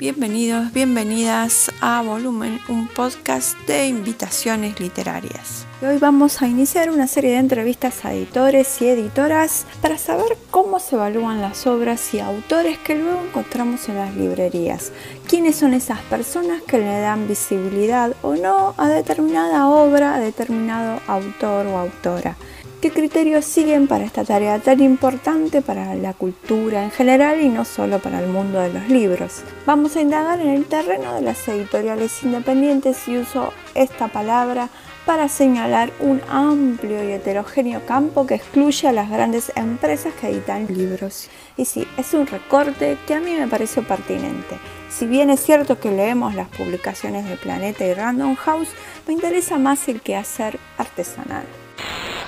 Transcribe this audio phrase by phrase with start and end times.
[0.00, 5.66] Bienvenidos, bienvenidas a Volumen, un podcast de invitaciones literarias.
[5.82, 10.80] Hoy vamos a iniciar una serie de entrevistas a editores y editoras para saber cómo
[10.80, 14.90] se evalúan las obras y autores que luego encontramos en las librerías.
[15.28, 20.98] ¿Quiénes son esas personas que le dan visibilidad o no a determinada obra, a determinado
[21.08, 22.38] autor o autora?
[22.80, 27.66] ¿Qué criterios siguen para esta tarea tan importante para la cultura en general y no
[27.66, 29.42] solo para el mundo de los libros?
[29.66, 34.70] Vamos a indagar en el terreno de las editoriales independientes y uso esta palabra
[35.04, 40.66] para señalar un amplio y heterogéneo campo que excluye a las grandes empresas que editan
[40.68, 41.28] libros.
[41.58, 44.56] Y sí, es un recorte que a mí me pareció pertinente.
[44.88, 48.70] Si bien es cierto que leemos las publicaciones de Planeta y Random House,
[49.06, 51.44] me interesa más el quehacer artesanal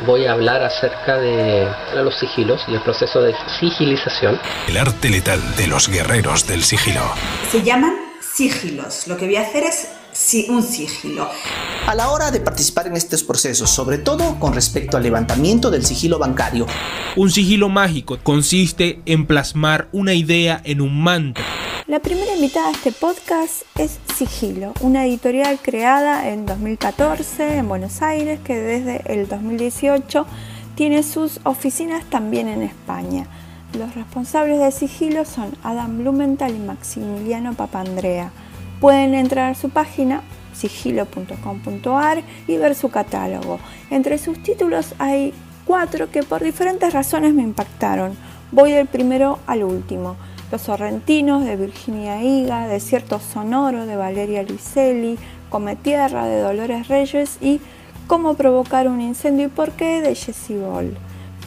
[0.06, 4.38] voy a hablar acerca de los sigilos y el proceso de sigilización.
[4.68, 7.02] El arte letal de los guerreros del sigilo.
[7.50, 9.06] Se llaman sigilos.
[9.06, 9.88] Lo que voy a hacer es
[10.48, 11.28] un sigilo.
[11.86, 15.84] A la hora de participar en estos procesos, sobre todo con respecto al levantamiento del
[15.84, 16.66] sigilo bancario.
[17.16, 21.44] Un sigilo mágico consiste en plasmar una idea en un mantra
[21.86, 28.02] la primera invitada a este podcast es Sigilo, una editorial creada en 2014 en Buenos
[28.02, 30.26] Aires que desde el 2018
[30.76, 33.26] tiene sus oficinas también en España.
[33.76, 38.30] Los responsables de Sigilo son Adam Blumenthal y Maximiliano Papandrea.
[38.80, 40.22] Pueden entrar a su página
[40.54, 43.58] sigilo.com.ar y ver su catálogo.
[43.90, 48.16] Entre sus títulos hay cuatro que por diferentes razones me impactaron.
[48.52, 50.16] Voy del primero al último.
[50.52, 55.18] Los Sorrentinos de Virginia Higa, Desierto Sonoro de Valeria Luiselli,
[55.48, 57.58] Come Tierra de Dolores Reyes y
[58.06, 60.94] Cómo provocar un incendio y por qué de Jessie Ball.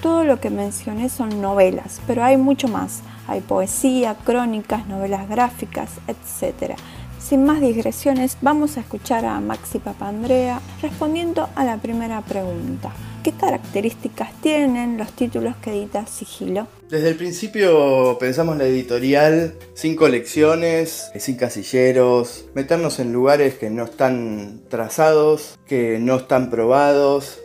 [0.01, 3.03] Todo lo que mencioné son novelas, pero hay mucho más.
[3.27, 6.73] Hay poesía, crónicas, novelas gráficas, etc.
[7.19, 12.91] Sin más digresiones, vamos a escuchar a Maxi Papandrea respondiendo a la primera pregunta.
[13.25, 16.67] ¿Qué características tienen los títulos que edita Sigilo?
[16.91, 23.85] Desde el principio pensamos la editorial sin colecciones, sin casilleros, meternos en lugares que no
[23.85, 27.39] están trazados, que no están probados,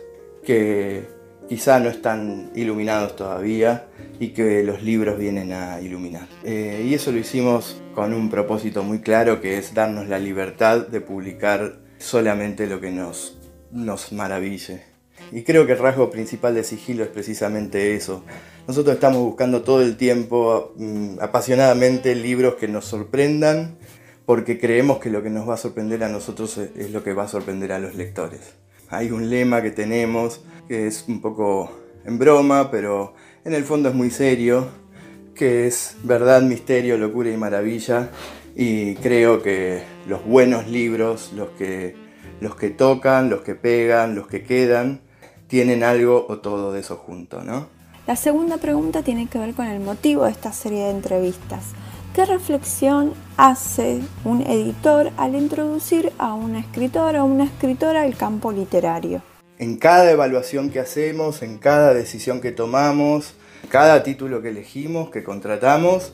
[0.45, 1.07] que
[1.49, 3.87] quizá no están iluminados todavía
[4.19, 6.27] y que los libros vienen a iluminar.
[6.43, 10.85] Eh, y eso lo hicimos con un propósito muy claro que es darnos la libertad
[10.85, 13.39] de publicar solamente lo que nos,
[13.71, 14.90] nos maraville.
[15.31, 18.23] Y creo que el rasgo principal de sigilo es precisamente eso.
[18.67, 23.77] Nosotros estamos buscando todo el tiempo mm, apasionadamente libros que nos sorprendan
[24.25, 27.23] porque creemos que lo que nos va a sorprender a nosotros es lo que va
[27.23, 28.53] a sorprender a los lectores.
[28.89, 31.71] Hay un lema que tenemos que es un poco
[32.05, 33.13] en broma, pero
[33.43, 34.69] en el fondo es muy serio,
[35.35, 38.09] que es verdad, misterio, locura y maravilla.
[38.55, 41.95] Y creo que los buenos libros, los que,
[42.39, 45.01] los que tocan, los que pegan, los que quedan,
[45.51, 47.67] tienen algo o todo de eso junto, ¿no?
[48.07, 51.65] La segunda pregunta tiene que ver con el motivo de esta serie de entrevistas.
[52.15, 58.53] ¿Qué reflexión hace un editor al introducir a una escritora o una escritora al campo
[58.53, 59.21] literario?
[59.57, 63.33] En cada evaluación que hacemos, en cada decisión que tomamos,
[63.67, 66.13] cada título que elegimos, que contratamos,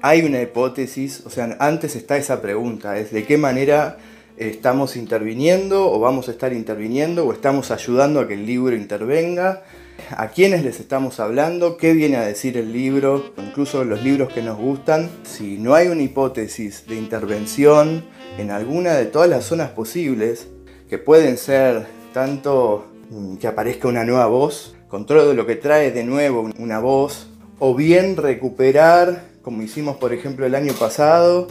[0.00, 3.98] hay una hipótesis, o sea, antes está esa pregunta, es de qué manera
[4.38, 9.64] estamos interviniendo o vamos a estar interviniendo o estamos ayudando a que el libro intervenga,
[10.10, 14.42] a quiénes les estamos hablando, qué viene a decir el libro, incluso los libros que
[14.42, 15.10] nos gustan.
[15.24, 18.04] Si no hay una hipótesis de intervención
[18.38, 20.48] en alguna de todas las zonas posibles,
[20.88, 25.90] que pueden ser tanto mm, que aparezca una nueva voz, con todo lo que trae
[25.90, 31.48] de nuevo una voz, o bien recuperar, como hicimos por ejemplo el año pasado,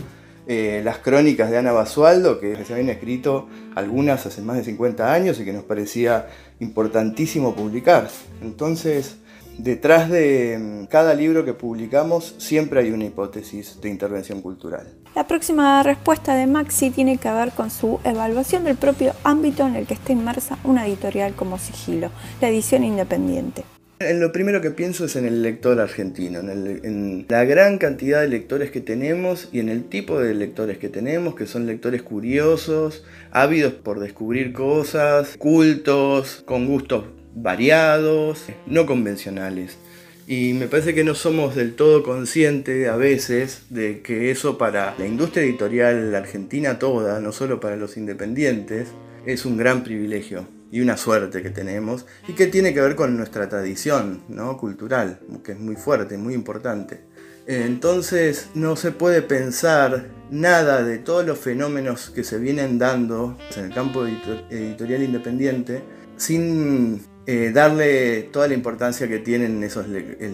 [0.48, 5.12] eh, las crónicas de Ana Basualdo, que se habían escrito algunas hace más de 50
[5.12, 6.28] años y que nos parecía
[6.60, 8.08] importantísimo publicar.
[8.42, 9.18] Entonces,
[9.58, 14.88] detrás de mm, cada libro que publicamos siempre hay una hipótesis de intervención cultural.
[15.16, 19.76] La próxima respuesta de Maxi tiene que ver con su evaluación del propio ámbito en
[19.76, 22.10] el que está inmersa una editorial como Sigilo,
[22.40, 23.66] la edición independiente.
[24.00, 28.28] En lo primero que pienso es en el lector argentino, en, la gran cantidad de
[28.28, 33.04] lectores que tenemos y en el tipo de lectores que tenemos, que son lectores curiosos,
[33.32, 39.80] ávidos por descubrir cosas, cultos, con gustos variados, no convencionales.
[40.28, 44.94] Y me parece que no somos del todo conscientes a veces de que eso para
[45.00, 48.90] la industria editorial argentina toda, no solo para los independientes,
[49.26, 53.16] es un gran privilegio y una suerte que tenemos y que tiene que ver con
[53.16, 54.58] nuestra tradición ¿no?
[54.58, 57.02] cultural, que es muy fuerte, muy importante.
[57.46, 63.66] Entonces no se puede pensar nada de todos los fenómenos que se vienen dando en
[63.66, 65.82] el campo editorial independiente
[66.18, 69.86] sin eh, darle toda la importancia que tienen esos,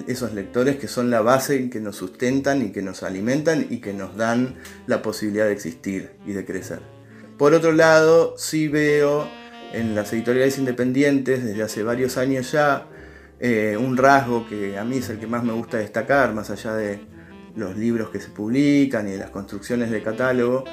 [0.08, 3.94] esos lectores que son la base que nos sustentan y que nos alimentan y que
[3.94, 4.56] nos dan
[4.88, 6.80] la posibilidad de existir y de crecer.
[7.38, 9.28] Por otro lado, sí veo
[9.74, 12.88] en las editoriales independientes desde hace varios años ya.
[13.40, 16.76] Eh, un rasgo que a mí es el que más me gusta destacar, más allá
[16.76, 17.02] de
[17.56, 20.64] los libros que se publican y de las construcciones de catálogo,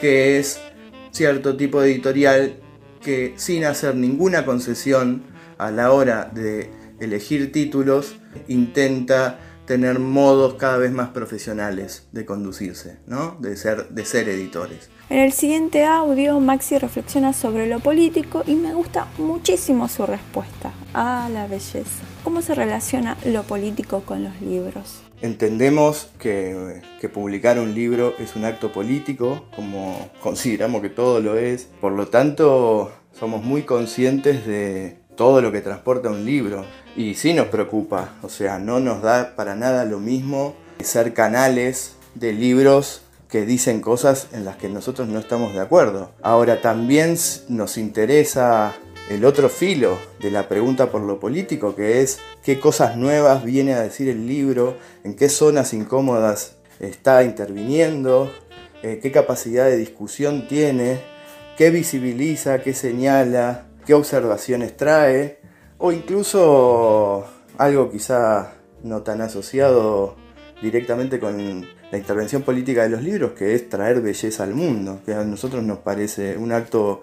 [0.00, 0.60] que es
[1.12, 2.56] cierto tipo de editorial
[3.00, 5.22] que sin hacer ninguna concesión
[5.56, 8.16] a la hora de elegir títulos
[8.48, 13.36] intenta tener modos cada vez más profesionales de conducirse, ¿no?
[13.40, 14.88] de, ser, de ser editores.
[15.08, 20.72] En el siguiente audio, Maxi reflexiona sobre lo político y me gusta muchísimo su respuesta
[20.94, 22.04] a la belleza.
[22.24, 25.02] ¿Cómo se relaciona lo político con los libros?
[25.22, 31.38] Entendemos que, que, publicar un libro es un acto político, como consideramos que todo lo
[31.38, 31.68] es.
[31.80, 36.64] Por lo tanto, somos muy conscientes de todo lo que transporta un libro.
[36.96, 41.96] Y sí nos preocupa, o sea, no nos da para nada lo mismo ser canales
[42.14, 46.12] de libros que dicen cosas en las que nosotros no estamos de acuerdo.
[46.22, 47.16] Ahora también
[47.48, 48.74] nos interesa
[49.10, 53.74] el otro filo de la pregunta por lo político, que es qué cosas nuevas viene
[53.74, 58.30] a decir el libro, en qué zonas incómodas está interviniendo,
[58.82, 61.00] eh, qué capacidad de discusión tiene,
[61.56, 65.38] qué visibiliza, qué señala, qué observaciones trae,
[65.78, 67.24] o incluso
[67.56, 68.52] algo quizá
[68.82, 70.16] no tan asociado
[70.60, 75.14] directamente con la intervención política de los libros, que es traer belleza al mundo, que
[75.14, 77.02] a nosotros nos parece un acto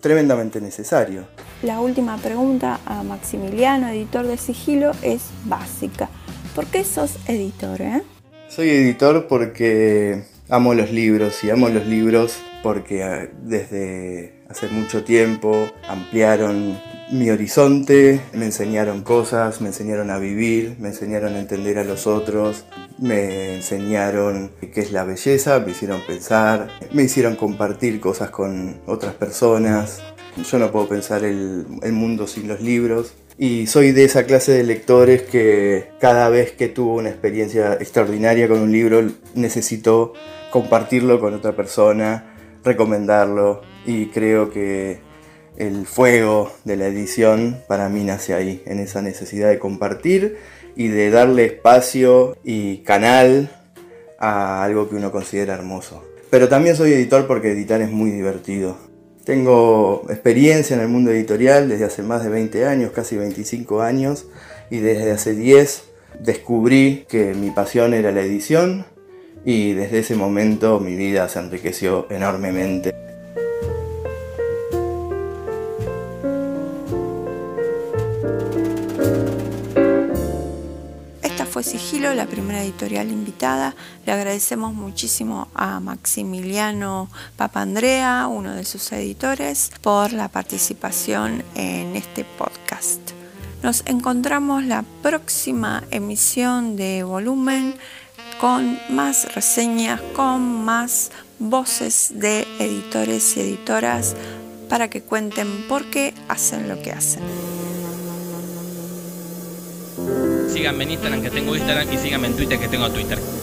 [0.00, 1.24] tremendamente necesario.
[1.62, 6.08] La última pregunta a Maximiliano, editor de Sigilo, es básica.
[6.54, 7.80] ¿Por qué sos editor?
[7.82, 8.02] Eh?
[8.48, 15.04] Soy editor porque amo los libros y amo los libros porque ah, desde hace mucho
[15.04, 16.78] tiempo ampliaron
[17.12, 22.06] mi horizonte, me enseñaron cosas, me enseñaron a vivir, me enseñaron a entender a los
[22.06, 22.64] otros,
[22.98, 29.14] me enseñaron qué es la belleza, me hicieron pensar, me hicieron compartir cosas con otras
[29.14, 30.02] personas.
[30.48, 33.14] Yo no puedo pensar el, el mundo sin los libros.
[33.38, 38.48] Y soy de esa clase de lectores que cada vez que tuvo una experiencia extraordinaria
[38.48, 39.02] con un libro
[39.34, 40.12] necesito
[40.50, 45.00] compartirlo con otra persona, recomendarlo y creo que
[45.56, 50.38] el fuego de la edición para mí nace ahí, en esa necesidad de compartir
[50.76, 53.50] y de darle espacio y canal
[54.18, 56.04] a algo que uno considera hermoso.
[56.30, 58.76] Pero también soy editor porque editar es muy divertido.
[59.24, 64.26] Tengo experiencia en el mundo editorial desde hace más de 20 años, casi 25 años,
[64.70, 65.84] y desde hace 10
[66.20, 68.86] descubrí que mi pasión era la edición
[69.44, 73.09] y desde ese momento mi vida se enriqueció enormemente.
[81.62, 83.74] Sigilo, la primera editorial invitada.
[84.06, 92.24] Le agradecemos muchísimo a Maximiliano Papandrea, uno de sus editores, por la participación en este
[92.24, 93.00] podcast.
[93.62, 97.74] Nos encontramos la próxima emisión de Volumen
[98.40, 104.16] con más reseñas, con más voces de editores y editoras
[104.68, 107.22] para que cuenten por qué hacen lo que hacen.
[110.52, 113.39] Síganme en Instagram que tengo Instagram y síganme en Twitter que tengo Twitter.